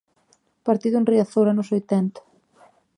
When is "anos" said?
1.47-1.71